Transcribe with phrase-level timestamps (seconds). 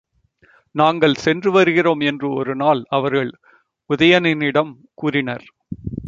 [0.75, 3.31] நாங்கள் சென்று வருகிறோம் என்று ஒருநாள் அவர்கள்
[3.89, 5.45] உதயணனிடம் கூறினர்.